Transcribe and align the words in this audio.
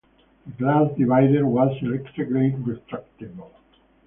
The 0.47 0.51
glass 0.53 0.91
divider 0.97 1.45
was 1.45 1.77
electrically 1.83 2.53
retractable. 2.53 3.51